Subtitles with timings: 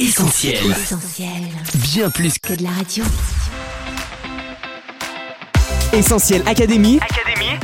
[0.00, 0.70] Essentiel.
[0.70, 1.28] Essentiel.
[1.74, 3.04] Bien plus Que de la radio.
[5.92, 6.98] Essentiel Académie.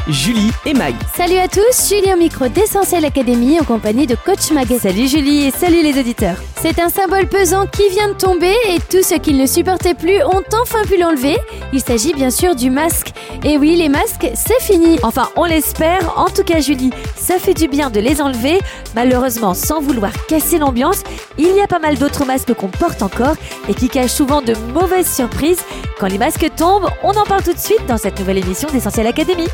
[0.09, 0.95] Julie et Mag.
[1.17, 4.69] Salut à tous, Julie au micro d'Essentiel Academy en compagnie de Coach Mag.
[4.79, 6.37] Salut Julie et salut les auditeurs.
[6.63, 9.95] C'est un symbole pesant qui vient de tomber et tous ceux qui ne le supportaient
[9.95, 11.37] plus ont enfin pu l'enlever.
[11.73, 13.15] Il s'agit bien sûr du masque.
[13.43, 14.97] Et oui, les masques, c'est fini.
[15.03, 16.17] Enfin, on l'espère.
[16.17, 18.61] En tout cas, Julie, ça fait du bien de les enlever.
[18.95, 21.03] Malheureusement, sans vouloir casser l'ambiance,
[21.37, 23.35] il y a pas mal d'autres masques qu'on porte encore
[23.69, 25.63] et qui cachent souvent de mauvaises surprises.
[25.99, 29.09] Quand les masques tombent, on en parle tout de suite dans cette nouvelle émission d'Essentiel
[29.09, 29.49] Academy.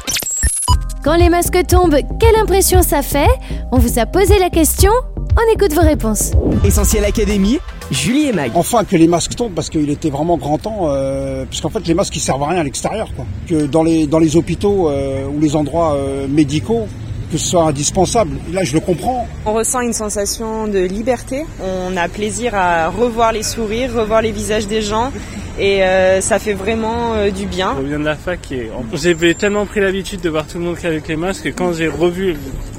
[1.03, 3.27] Quand les masques tombent, quelle impression ça fait
[3.73, 6.31] On vous a posé la question, on écoute vos réponses.
[6.65, 7.59] Essentiel Académie.
[7.91, 8.53] Julie et Mag.
[8.55, 11.85] Enfin que les masques tombent parce qu'il était vraiment grand temps, euh, parce qu'en fait
[11.89, 13.09] les masques ils servent à rien à l'extérieur.
[13.17, 13.27] Quoi.
[13.49, 16.87] Que dans les, dans les hôpitaux euh, ou les endroits euh, médicaux,
[17.33, 18.37] que ce soit indispensable.
[18.51, 19.27] Et là je le comprends.
[19.47, 21.45] On ressent une sensation de liberté.
[21.61, 25.11] On a plaisir à revoir les sourires, revoir les visages des gens.
[25.59, 27.75] Et euh, ça fait vraiment euh, du bien.
[27.81, 30.77] Je viens de la fac et j'avais tellement pris l'habitude de voir tout le monde
[30.83, 32.37] avec les masques que quand j'ai revu,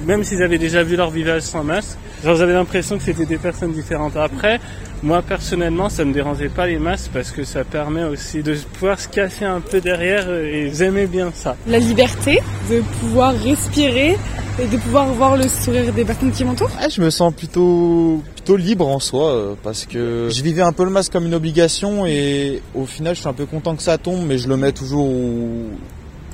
[0.07, 3.37] même s'ils avaient déjà vu leur visage sans masque, genre j'avais l'impression que c'était des
[3.37, 4.17] personnes différentes.
[4.17, 4.59] Après,
[5.03, 8.99] moi personnellement, ça me dérangeait pas les masques parce que ça permet aussi de pouvoir
[8.99, 11.55] se cacher un peu derrière et j'aimais bien ça.
[11.67, 14.17] la liberté de pouvoir respirer
[14.59, 16.69] et de pouvoir voir le sourire des personnes qui m'entourent.
[16.79, 20.71] Ah, je me sens plutôt plutôt libre en soi euh, parce que je vivais un
[20.73, 23.81] peu le masque comme une obligation et au final je suis un peu content que
[23.83, 25.69] ça tombe mais je le mets toujours où,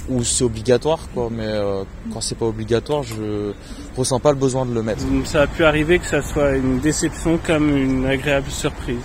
[0.09, 3.51] où c'est obligatoire quoi mais euh, quand c'est pas obligatoire je
[3.95, 5.03] ressens pas le besoin de le mettre.
[5.25, 8.97] Ça a pu arriver que ça soit une déception comme une agréable surprise.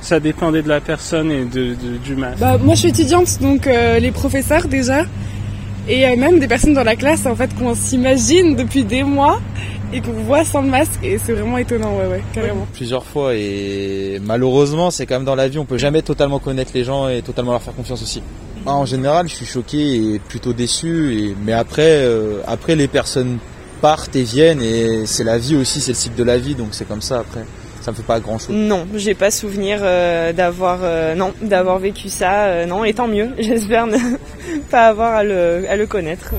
[0.00, 2.38] Ça dépendait de la personne et de, de- du masque.
[2.40, 5.04] Bah, moi je suis étudiante, donc euh, les professeurs déjà,
[5.88, 9.40] et euh, même des personnes dans la classe en fait qu'on s'imagine depuis des mois
[9.92, 12.66] et qu'on voit sans le masque et c'est vraiment étonnant, ouais ouais, carrément.
[12.72, 16.72] Plusieurs fois et malheureusement c'est quand même dans la vie on peut jamais totalement connaître
[16.74, 18.22] les gens et totalement leur faire confiance aussi.
[18.64, 22.88] Ah, en général je suis choqué et plutôt déçu et mais après euh, après les
[22.88, 23.38] personnes
[23.80, 26.68] partent et viennent et c'est la vie aussi c'est le cycle de la vie donc
[26.70, 27.44] c'est comme ça après
[27.82, 28.54] ça me fait pas grand chose.
[28.54, 32.44] Non, j'ai pas souvenir euh, d'avoir euh, non d'avoir vécu ça.
[32.44, 33.30] euh, non, et tant mieux.
[33.38, 33.98] J'espère ne
[34.70, 36.30] pas avoir à le, à le connaître.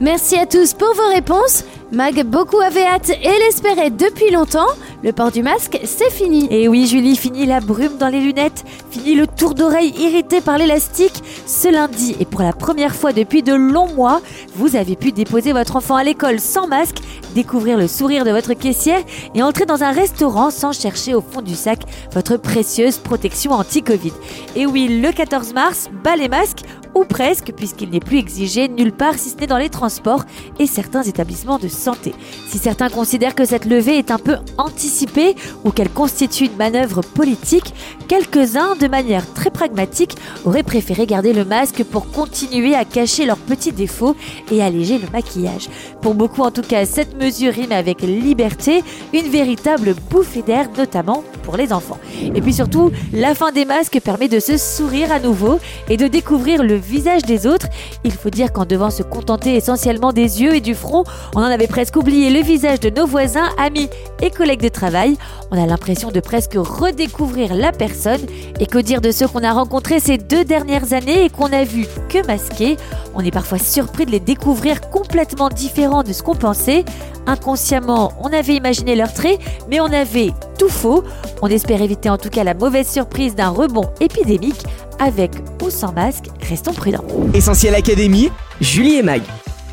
[0.00, 1.64] Merci à tous pour vos réponses.
[1.92, 4.68] Mag, beaucoup avaient hâte et l'espéraient depuis longtemps.
[5.02, 6.46] Le port du masque, c'est fini.
[6.50, 10.58] Et oui, Julie, fini la brume dans les lunettes, fini le tour d'oreille irrité par
[10.58, 11.22] l'élastique.
[11.46, 14.20] Ce lundi, et pour la première fois depuis de longs mois,
[14.56, 16.98] vous avez pu déposer votre enfant à l'école sans masque,
[17.34, 19.00] découvrir le sourire de votre caissière
[19.34, 21.80] et entrer dans un restaurant sans chercher au fond du sac
[22.12, 24.12] votre précieuse protection anti-Covid.
[24.54, 26.60] Et oui, le 14 mars, bas les masques,
[26.94, 30.24] ou presque, puisqu'il n'est plus exigé nulle part si ce n'est dans les transports
[30.58, 32.14] et certains établissements de santé.
[32.48, 35.34] Si certains considèrent que cette levée est un peu anticipée
[35.64, 37.74] ou qu'elle constitue une manœuvre politique,
[38.08, 43.36] quelques-uns, de manière très pragmatique, auraient préféré garder le masque pour continuer à cacher leurs
[43.36, 44.16] petits défauts
[44.50, 45.68] et alléger le maquillage.
[46.02, 51.22] Pour beaucoup, en tout cas, cette mesure rime avec liberté, une véritable bouffée d'air, notamment
[51.42, 51.98] pour les enfants.
[52.34, 55.58] Et puis surtout, la fin des masques permet de se sourire à nouveau
[55.88, 57.68] et de découvrir le visage des autres.
[58.04, 61.04] Il faut dire qu'en devant se contenter essentiellement des yeux et du front,
[61.34, 63.88] on en avait presque oublié le visage de nos voisins, amis
[64.22, 65.16] et collègues de travail.
[65.50, 68.20] On a l'impression de presque redécouvrir la personne.
[68.58, 71.64] Et que dire de ceux qu'on a rencontrés ces deux dernières années et qu'on a
[71.64, 72.76] vu que masqués?
[73.14, 76.84] On est parfois surpris de les découvrir complètement différents de ce qu'on pensait.
[77.26, 81.04] Inconsciemment, on avait imaginé leurs traits, mais on avait tout faux.
[81.42, 84.62] On espère éviter en tout cas la mauvaise surprise d'un rebond épidémique.
[85.00, 85.30] Avec
[85.62, 87.04] ou sans masque, restons prudents.
[87.32, 88.30] Essentiel Académie.
[88.60, 89.22] Julie et Mag.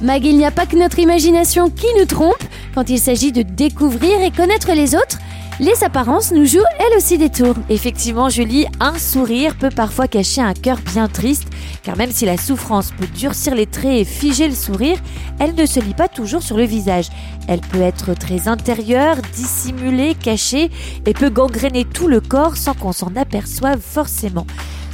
[0.02, 2.42] Mag, il n'y a pas que notre imagination qui nous trompe
[2.74, 5.18] quand il s'agit de découvrir et connaître les autres.
[5.60, 7.56] Les apparences nous jouent elles aussi des tours.
[7.70, 11.48] Effectivement, Julie, un sourire peut parfois cacher un cœur bien triste,
[11.84, 15.00] car même si la souffrance peut durcir les traits et figer le sourire,
[15.40, 17.10] elle ne se lit pas toujours sur le visage.
[17.50, 20.70] Elle peut être très intérieure, dissimulée, cachée,
[21.06, 24.46] et peut gangréner tout le corps sans qu'on s'en aperçoive forcément.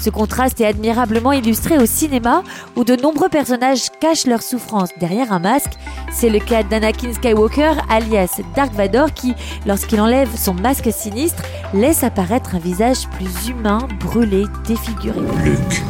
[0.04, 2.44] Ce contraste est admirablement illustré au cinéma
[2.76, 5.72] où de nombreux personnages cachent leur souffrance derrière un masque.
[6.12, 9.34] C'est le cas d'Anakin Skywalker alias Dark Vador qui,
[9.66, 11.42] lorsqu'il enlève son masque sinistre,
[11.74, 15.22] laisse apparaître un visage plus humain, brûlé, défiguré.
[15.42, 15.82] Luc,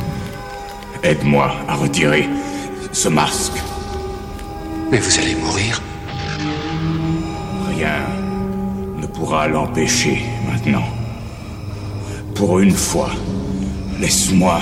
[1.01, 2.29] aide-moi à retirer
[2.91, 3.63] ce masque.
[4.91, 5.81] Mais vous allez mourir.
[7.67, 7.97] Rien
[8.95, 10.85] ne pourra l'empêcher maintenant.
[12.35, 13.09] Pour une fois,
[14.03, 14.59] laisse-moi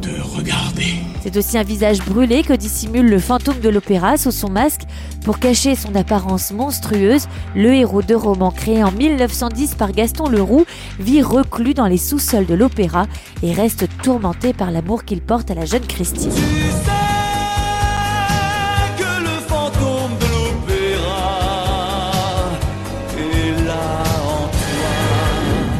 [0.00, 1.00] te regarder.
[1.20, 4.82] C'est aussi un visage brûlé que dissimule le fantôme de l'opéra sous son masque.
[5.24, 10.66] Pour cacher son apparence monstrueuse, le héros de roman créé en 1910 par Gaston Leroux
[11.00, 13.06] vit reclus dans les sous-sols de l'opéra
[13.42, 16.30] et reste tourmenté par l'amour qu'il porte à la jeune Christine.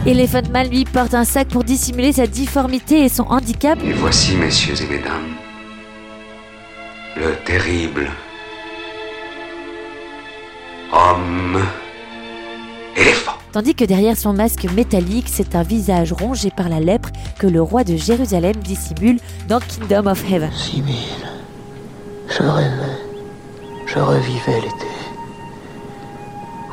[0.06, 3.76] Elephant Man lui porte un sac pour dissimuler sa difformité et son handicap.
[3.82, 5.35] Et voici, messieurs et mesdames,
[7.17, 8.08] le terrible
[10.93, 11.61] homme
[12.97, 13.32] éléphant.
[13.50, 17.09] Tandis que derrière son masque métallique, c'est un visage rongé par la lèpre
[17.41, 19.19] que le roi de Jérusalem dissimule
[19.49, 20.52] dans Kingdom of Heaven.
[20.52, 20.94] Sibyl,
[22.29, 23.00] je rêvais,
[23.87, 24.87] je revivais l'été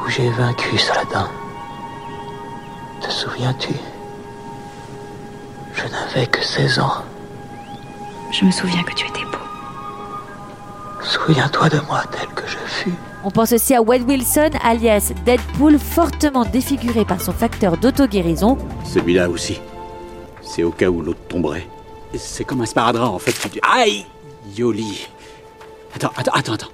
[0.06, 1.28] où j'ai vaincu Saladin.
[3.24, 3.74] Souviens-tu?
[5.74, 7.06] Je n'avais que 16 ans.
[8.34, 9.38] Je me souviens que tu étais beau.
[11.02, 12.94] Souviens-toi de moi tel que je fus.
[13.24, 18.58] On pense aussi à Wade Wilson, alias Deadpool, fortement défiguré par son facteur d'auto-guérison.
[18.84, 19.62] Celui-là aussi.
[20.42, 21.68] C'est au cas où l'autre tomberait.
[22.18, 23.34] C'est comme un sparadrap en fait.
[23.62, 24.06] Aïe
[24.54, 25.08] Yoli
[25.96, 26.72] Attends, attends, attends, attends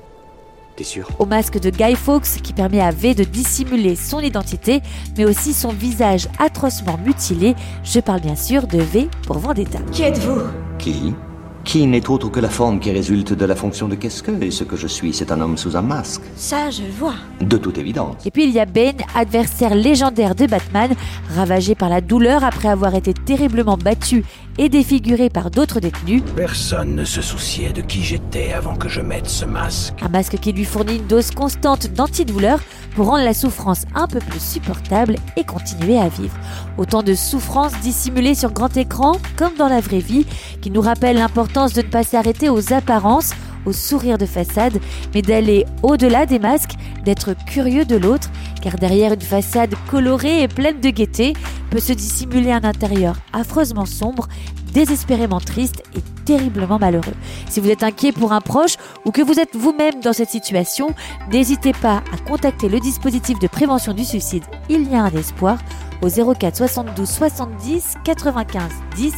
[1.19, 4.81] au masque de Guy Fawkes qui permet à V de dissimuler son identité,
[5.17, 7.55] mais aussi son visage atrocement mutilé.
[7.83, 9.79] Je parle bien sûr de V pour Vendetta.
[9.91, 10.41] Qui êtes-vous?
[10.77, 11.13] Qui?
[11.69, 14.49] Qui n'est autre que la forme qui résulte de la fonction de qu'est-ce que Et
[14.49, 16.23] ce que je suis, c'est un homme sous un masque.
[16.35, 17.13] Ça, je vois.
[17.41, 18.25] De toute évidence.
[18.25, 20.89] Et puis il y a Bane, adversaire légendaire de Batman,
[21.35, 24.25] ravagé par la douleur après avoir été terriblement battu
[24.57, 26.23] et défiguré par d'autres détenus.
[26.35, 29.93] Personne ne se souciait de qui j'étais avant que je mette ce masque.
[30.01, 32.59] Un masque qui lui fournit une dose constante d'antidouleur
[32.95, 36.35] pour rendre la souffrance un peu plus supportable et continuer à vivre.
[36.77, 40.25] Autant de souffrances dissimulées sur grand écran, comme dans la vraie vie,
[40.61, 41.17] qui nous rappellent
[41.67, 43.33] de ne pas s'arrêter aux apparences,
[43.65, 44.79] aux sourires de façade,
[45.13, 48.29] mais d'aller au-delà des masques, d'être curieux de l'autre,
[48.61, 51.33] car derrière une façade colorée et pleine de gaieté
[51.69, 54.27] peut se dissimuler un intérieur affreusement sombre,
[54.73, 57.13] désespérément triste et terriblement malheureux.
[57.49, 60.95] Si vous êtes inquiet pour un proche ou que vous êtes vous-même dans cette situation,
[61.31, 65.57] n'hésitez pas à contacter le dispositif de prévention du suicide Il y a un espoir
[66.01, 68.63] au 04 72 70 95
[68.95, 69.13] 10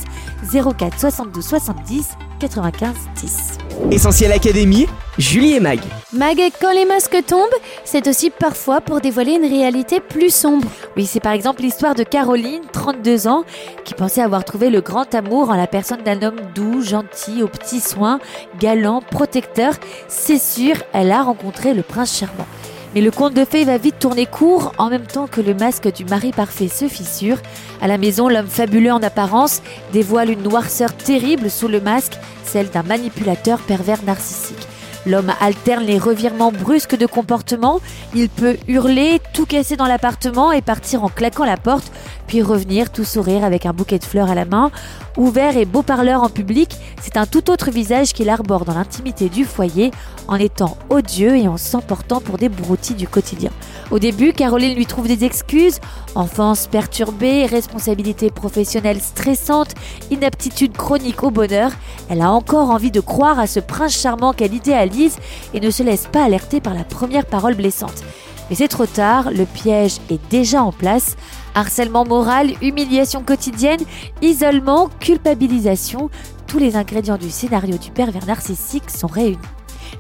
[0.78, 3.58] 04 72 70 95 10.
[3.92, 4.88] Essentiel Académie,
[5.18, 5.80] Julie et Mag.
[6.14, 7.50] Mag, quand les masques tombent,
[7.84, 10.68] c'est aussi parfois pour dévoiler une réalité plus sombre.
[10.98, 13.44] Oui, c'est par exemple l'histoire de Caroline, 32 ans,
[13.86, 17.48] qui pensait avoir trouvé le grand amour en la personne d'un homme doux, gentil, aux
[17.48, 18.20] petits soins,
[18.60, 19.74] galant, protecteur.
[20.08, 22.48] C'est sûr, elle a rencontré le prince charmant.
[22.94, 25.94] Mais le conte de fées va vite tourner court en même temps que le masque
[25.94, 27.38] du mari parfait se fissure.
[27.82, 29.62] À la maison, l'homme fabuleux en apparence
[29.94, 34.68] dévoile une noirceur terrible sous le masque, celle d'un manipulateur pervers narcissique.
[35.06, 37.80] L'homme alterne les revirements brusques de comportement.
[38.14, 41.92] Il peut hurler, tout casser dans l'appartement et partir en claquant la porte,
[42.32, 44.72] puis revenir tout sourire avec un bouquet de fleurs à la main.
[45.18, 49.28] Ouvert et beau parleur en public, c'est un tout autre visage qu'il arbore dans l'intimité
[49.28, 49.92] du foyer,
[50.30, 53.52] en étant odieux et en s'emportant pour des broutilles du quotidien.
[53.92, 55.82] Au début, Caroline lui trouve des excuses,
[56.16, 59.76] enfance perturbée, responsabilité professionnelle stressante,
[60.10, 61.74] inaptitude chronique au bonheur.
[62.10, 65.18] Elle a encore envie de croire à ce prince charmant qu'elle idéalise
[65.54, 68.06] et ne se laisse pas alerter par la première parole blessante.
[68.50, 71.16] Mais c'est trop tard, le piège est déjà en place.
[71.56, 73.82] Harcèlement moral, humiliation quotidienne,
[74.22, 76.10] isolement, culpabilisation,
[76.48, 79.38] tous les ingrédients du scénario du pervers narcissique sont réunis.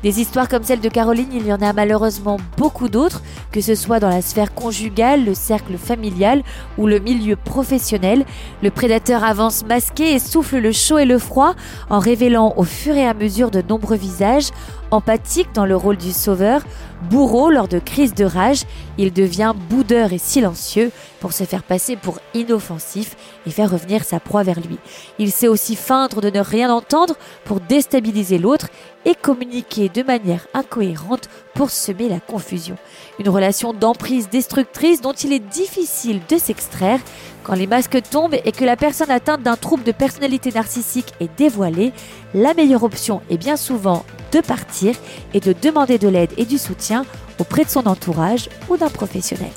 [0.03, 3.21] Des histoires comme celle de Caroline, il y en a malheureusement beaucoup d'autres,
[3.51, 6.43] que ce soit dans la sphère conjugale, le cercle familial
[6.77, 8.25] ou le milieu professionnel.
[8.63, 11.53] Le prédateur avance masqué et souffle le chaud et le froid
[11.89, 14.49] en révélant au fur et à mesure de nombreux visages,
[14.91, 16.61] empathique dans le rôle du sauveur,
[17.09, 18.63] bourreau lors de crises de rage,
[18.97, 24.19] il devient boudeur et silencieux pour se faire passer pour inoffensif et faire revenir sa
[24.19, 24.77] proie vers lui.
[25.17, 28.67] Il sait aussi feindre de ne rien entendre pour déstabiliser l'autre
[29.05, 32.77] et communiquer de manière incohérente pour semer la confusion.
[33.19, 36.99] Une relation d'emprise destructrice dont il est difficile de s'extraire
[37.43, 41.35] quand les masques tombent et que la personne atteinte d'un trouble de personnalité narcissique est
[41.37, 41.91] dévoilée,
[42.33, 44.95] la meilleure option est bien souvent de partir
[45.33, 47.05] et de demander de l'aide et du soutien
[47.39, 49.51] auprès de son entourage ou d'un professionnel.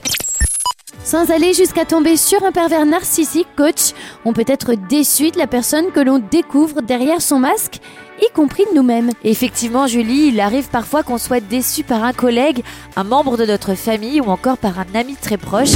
[1.05, 3.93] Sans aller jusqu'à tomber sur un pervers narcissique, coach,
[4.25, 7.81] on peut être déçu de la personne que l'on découvre derrière son masque,
[8.29, 9.11] y compris de nous-mêmes.
[9.23, 12.63] Effectivement, Julie, il arrive parfois qu'on soit déçu par un collègue,
[12.97, 15.73] un membre de notre famille ou encore par un ami très proche.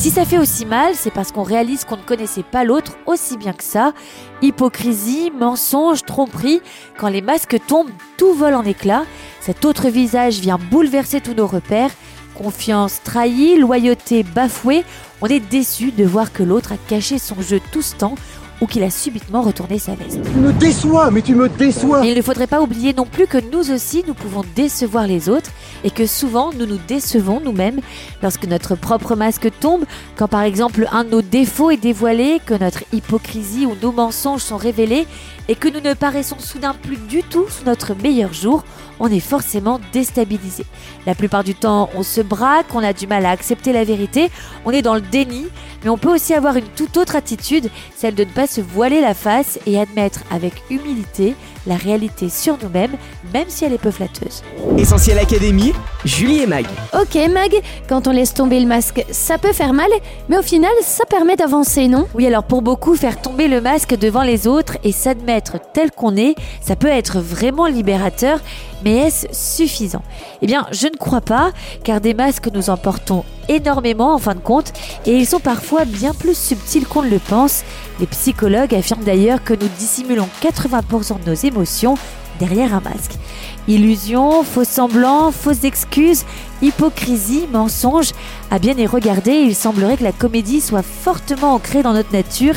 [0.00, 3.36] Si ça fait aussi mal, c'est parce qu'on réalise qu'on ne connaissait pas l'autre aussi
[3.36, 3.92] bien que ça.
[4.40, 6.62] Hypocrisie, mensonge, tromperie,
[6.96, 9.04] quand les masques tombent, tout vole en éclats.
[9.42, 11.90] Cet autre visage vient bouleverser tous nos repères.
[12.34, 14.84] Confiance trahie, loyauté bafouée,
[15.20, 18.14] on est déçu de voir que l'autre a caché son jeu tout ce temps
[18.60, 20.20] ou qu'il a subitement retourné sa veste.
[20.22, 23.26] Tu me déçois, mais tu me déçois Et il ne faudrait pas oublier non plus
[23.26, 25.50] que nous aussi, nous pouvons décevoir les autres
[25.84, 27.80] et que souvent nous nous décevons nous-mêmes
[28.22, 29.84] lorsque notre propre masque tombe,
[30.16, 34.42] quand par exemple un de nos défauts est dévoilé, que notre hypocrisie ou nos mensonges
[34.42, 35.06] sont révélés
[35.48, 38.64] et que nous ne paraissons soudain plus du tout sous notre meilleur jour,
[39.00, 40.64] on est forcément déstabilisé.
[41.06, 44.30] La plupart du temps, on se braque, on a du mal à accepter la vérité,
[44.64, 45.46] on est dans le déni,
[45.82, 49.00] mais on peut aussi avoir une toute autre attitude, celle de ne pas se voiler
[49.00, 51.34] la face et admettre avec humilité
[51.66, 52.96] la réalité sur nous-mêmes,
[53.32, 54.42] même si elle est peu flatteuse.
[54.76, 55.72] Essentiel Académie,
[56.04, 56.66] Julie et Mag.
[56.98, 57.54] Ok Mag,
[57.88, 59.90] quand on laisse tomber le masque, ça peut faire mal,
[60.28, 62.08] mais au final, ça permet d'avancer, non?
[62.14, 66.16] Oui, alors pour beaucoup, faire tomber le masque devant les autres et s'admettre tel qu'on
[66.16, 68.40] est, ça peut être vraiment libérateur,
[68.84, 70.02] mais est-ce suffisant?
[70.42, 71.52] Eh bien, je ne crois pas,
[71.84, 74.72] car des masques nous en portons énormément en fin de compte,
[75.06, 77.64] et ils sont parfois bien plus subtils qu'on ne le pense.
[77.98, 81.96] Les psychologues affirment d'ailleurs que nous dissimulons 80% de nos émotions
[82.38, 83.12] derrière un masque.
[83.68, 86.24] Illusions, faux semblants, fausses excuses,
[86.62, 88.12] hypocrisie, mensonges,
[88.50, 92.54] à bien y regarder, il semblerait que la comédie soit fortement ancrée dans notre nature,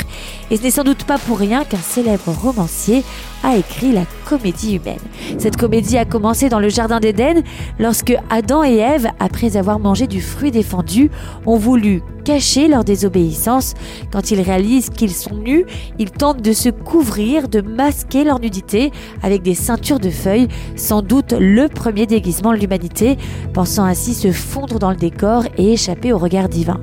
[0.50, 3.04] et ce n'est sans doute pas pour rien qu'un célèbre romancier
[3.42, 5.00] a écrit la comédie humaine.
[5.38, 7.42] Cette comédie a commencé dans le Jardin d'Éden,
[7.78, 11.10] lorsque Adam et Ève, après avoir mangé du fruit défendu,
[11.46, 13.74] ont voulu cacher leur désobéissance.
[14.10, 15.66] Quand ils réalisent qu'ils sont nus,
[15.98, 18.92] ils tentent de se couvrir, de masquer leur nudité
[19.22, 23.18] avec des ceintures de feuilles, sans doute le premier déguisement de l'humanité,
[23.52, 26.80] pensant ainsi se fondre dans le décor et échapper au regard divin.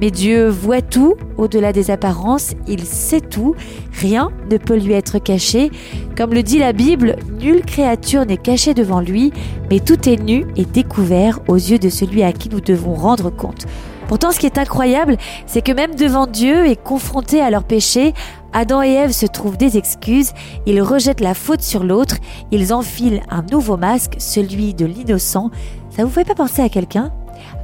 [0.00, 3.54] Mais Dieu voit tout, au-delà des apparences, il sait tout,
[4.00, 5.70] rien ne peut lui être caché.
[6.16, 9.34] Comme le dit la Bible, nulle créature n'est cachée devant lui,
[9.68, 13.28] mais tout est nu et découvert aux yeux de celui à qui nous devons rendre
[13.28, 13.66] compte.
[14.08, 18.14] Pourtant, ce qui est incroyable, c'est que même devant Dieu et confrontés à leur péché,
[18.52, 20.32] Adam et Ève se trouvent des excuses,
[20.64, 22.16] ils rejettent la faute sur l'autre,
[22.50, 25.50] ils enfilent un nouveau masque, celui de l'innocent.
[25.96, 27.10] Ça vous fait pas penser à quelqu'un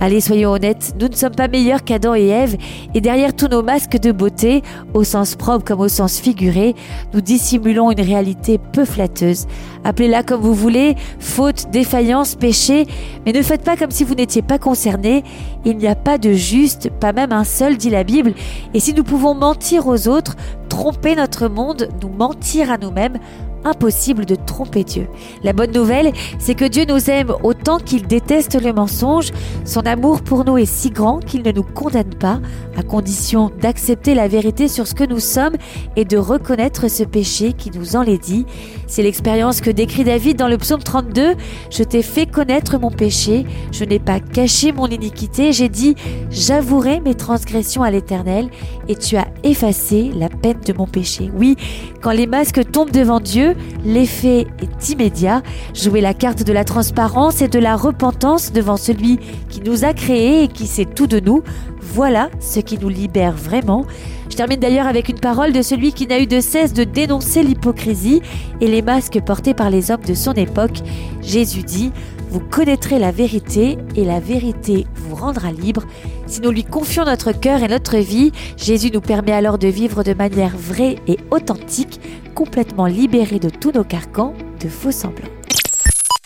[0.01, 2.57] Allez, soyons honnêtes, nous ne sommes pas meilleurs qu'Adam et Ève,
[2.95, 4.63] et derrière tous nos masques de beauté,
[4.95, 6.75] au sens propre comme au sens figuré,
[7.13, 9.47] nous dissimulons une réalité peu flatteuse.
[9.85, 12.87] Appelez-la comme vous voulez, faute, défaillance, péché,
[13.27, 15.25] mais ne faites pas comme si vous n'étiez pas concerné.
[15.65, 18.33] Il n'y a pas de juste, pas même un seul, dit la Bible,
[18.73, 20.37] et si nous pouvons mentir aux autres,
[20.71, 23.19] tromper notre monde, nous mentir à nous-mêmes,
[23.65, 25.09] impossible de tromper Dieu.
[25.43, 29.31] La bonne nouvelle, c'est que Dieu nous aime autant qu'il déteste le mensonge.
[29.65, 32.41] Son amour pour nous est si grand qu'il ne nous condamne pas,
[32.77, 35.55] à condition d'accepter la vérité sur ce que nous sommes
[35.97, 38.47] et de reconnaître ce péché qui nous enlaidit.
[38.87, 41.35] C'est l'expérience que décrit David dans le psaume 32.
[41.71, 45.95] Je t'ai fait connaître mon péché, je n'ai pas caché mon iniquité, j'ai dit,
[46.31, 48.49] j'avouerai mes transgressions à l'Éternel
[48.89, 51.31] et tu as effacé la peine de mon péché.
[51.37, 51.57] Oui,
[52.01, 53.52] quand les masques tombent devant Dieu,
[53.85, 55.43] l'effet est immédiat.
[55.75, 59.19] Jouer la carte de la transparence et de la repentance devant celui
[59.49, 61.43] qui nous a créés et qui sait tout de nous,
[61.81, 63.85] voilà ce qui nous libère vraiment.
[64.31, 67.43] Je termine d'ailleurs avec une parole de celui qui n'a eu de cesse de dénoncer
[67.43, 68.23] l'hypocrisie
[68.63, 70.79] et les masques portés par les hommes de son époque.
[71.21, 71.93] Jésus dit,
[72.33, 75.83] vous connaîtrez la vérité et la vérité vous rendra libre.
[76.27, 80.03] Si nous lui confions notre cœur et notre vie, Jésus nous permet alors de vivre
[80.03, 82.01] de manière vraie et authentique,
[82.35, 85.42] complètement libérés de tous nos carcans de faux semblants.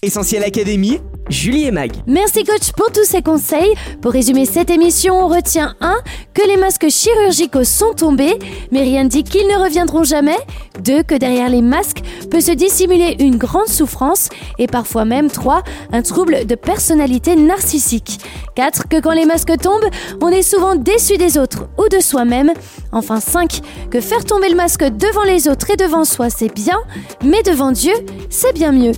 [0.03, 1.01] Essentiel Académie,
[1.31, 1.91] Julie et Mag.
[2.07, 3.75] Merci coach pour tous ces conseils.
[4.03, 5.97] Pour résumer cette émission, on retient 1.
[6.35, 8.39] Que les masques chirurgicaux sont tombés,
[8.71, 10.37] mais rien ne dit qu'ils ne reviendront jamais.
[10.85, 11.03] 2.
[11.03, 15.63] Que derrière les masques peut se dissimuler une grande souffrance et parfois même 3.
[15.93, 18.21] Un trouble de personnalité narcissique.
[18.55, 18.89] 4.
[18.89, 22.53] Que quand les masques tombent, on est souvent déçu des autres ou de soi-même.
[22.93, 23.61] Enfin 5.
[23.91, 26.79] Que faire tomber le masque devant les autres et devant soi, c'est bien,
[27.25, 27.95] mais devant Dieu,
[28.29, 28.93] c'est bien mieux.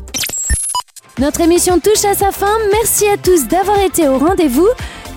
[1.19, 2.57] Notre émission touche à sa fin.
[2.73, 4.69] Merci à tous d'avoir été au rendez-vous.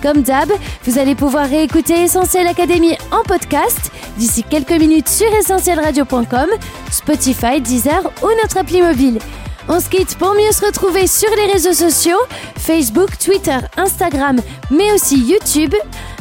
[0.02, 0.50] Comme d'hab,
[0.84, 6.48] vous allez pouvoir réécouter Essentiel Académie en podcast d'ici quelques minutes sur essentielradio.com,
[6.90, 9.20] Spotify, Deezer ou notre appli mobile.
[9.68, 12.18] On se quitte pour mieux se retrouver sur les réseaux sociaux,
[12.58, 14.40] Facebook, Twitter, Instagram,
[14.72, 15.74] mais aussi YouTube.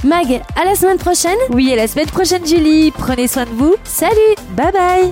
[0.04, 1.38] Mag, à la semaine prochaine.
[1.50, 2.92] Oui, à la semaine prochaine Julie.
[2.92, 3.76] Prenez soin de vous.
[3.84, 4.36] Salut.
[4.56, 5.12] Bye bye.